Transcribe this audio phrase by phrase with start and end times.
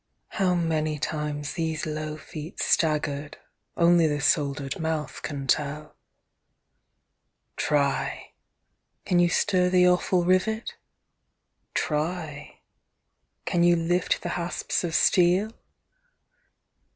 [0.29, 3.37] How many times these low feet staggered,
[3.77, 5.95] Only the soldered mouth can tell;
[7.55, 8.31] Try!
[9.05, 10.73] can you stir the awful rivet?
[11.75, 12.61] Try!
[13.45, 15.51] can you lift the hasps of steel?